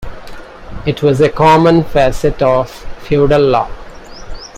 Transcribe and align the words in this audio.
It 0.87 1.03
was 1.03 1.21
a 1.21 1.29
common 1.29 1.83
facet 1.83 2.41
of 2.41 2.71
feudal 3.03 3.49
law. 3.49 3.69